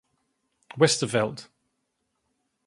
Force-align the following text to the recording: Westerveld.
Westerveld. 0.79 1.49